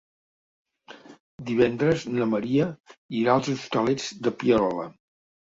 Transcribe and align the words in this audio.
Divendres 1.49 2.05
na 2.15 2.27
Maria 2.31 2.67
irà 3.21 3.37
als 3.37 3.53
Hostalets 3.55 4.09
de 4.27 4.35
Pierola. 4.43 4.91